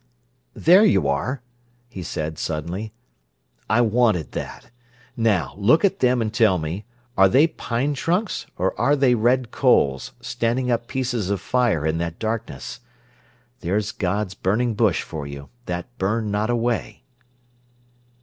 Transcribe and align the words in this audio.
"There 0.55 0.83
you 0.83 1.07
are!" 1.07 1.43
he 1.87 2.01
said 2.01 2.39
suddenly. 2.39 2.91
"I 3.69 3.81
wanted 3.81 4.31
that. 4.31 4.71
Now, 5.15 5.53
look 5.59 5.85
at 5.85 5.99
them 5.99 6.23
and 6.23 6.33
tell 6.33 6.57
me, 6.57 6.85
are 7.15 7.29
they 7.29 7.45
pine 7.45 7.93
trunks 7.93 8.47
or 8.57 8.73
are 8.81 8.95
they 8.95 9.13
red 9.13 9.51
coals, 9.51 10.13
standing 10.19 10.71
up 10.71 10.87
pieces 10.87 11.29
of 11.29 11.39
fire 11.39 11.85
in 11.85 11.99
that 11.99 12.17
darkness? 12.17 12.79
There's 13.59 13.91
God's 13.91 14.33
burning 14.33 14.73
bush 14.73 15.03
for 15.03 15.27
you, 15.27 15.49
that 15.67 15.95
burned 15.99 16.31
not 16.31 16.49
away." 16.49 17.03